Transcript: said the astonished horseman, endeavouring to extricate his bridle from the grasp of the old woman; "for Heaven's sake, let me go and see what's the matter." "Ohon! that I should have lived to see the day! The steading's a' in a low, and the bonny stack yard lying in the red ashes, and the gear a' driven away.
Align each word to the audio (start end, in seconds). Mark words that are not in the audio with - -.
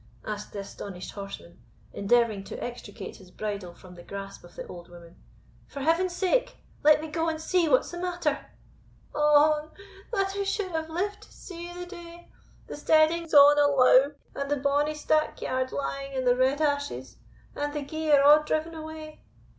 said 0.35 0.51
the 0.51 0.57
astonished 0.59 1.11
horseman, 1.11 1.59
endeavouring 1.93 2.43
to 2.43 2.55
extricate 2.57 3.17
his 3.17 3.29
bridle 3.29 3.75
from 3.75 3.93
the 3.93 4.01
grasp 4.01 4.43
of 4.43 4.55
the 4.55 4.65
old 4.65 4.89
woman; 4.89 5.15
"for 5.67 5.81
Heaven's 5.81 6.15
sake, 6.15 6.57
let 6.83 7.01
me 7.01 7.07
go 7.07 7.29
and 7.29 7.39
see 7.39 7.69
what's 7.69 7.91
the 7.91 7.99
matter." 7.99 8.47
"Ohon! 9.13 9.69
that 10.11 10.33
I 10.35 10.41
should 10.41 10.71
have 10.71 10.89
lived 10.89 11.21
to 11.21 11.31
see 11.31 11.71
the 11.71 11.85
day! 11.85 12.31
The 12.65 12.77
steading's 12.77 13.31
a' 13.35 13.49
in 13.51 13.59
a 13.59 13.67
low, 13.67 14.13
and 14.33 14.49
the 14.49 14.57
bonny 14.57 14.95
stack 14.95 15.39
yard 15.39 15.71
lying 15.71 16.13
in 16.13 16.25
the 16.25 16.35
red 16.35 16.61
ashes, 16.61 17.17
and 17.55 17.71
the 17.71 17.83
gear 17.83 18.23
a' 18.25 18.43
driven 18.43 18.73
away. 18.73 19.21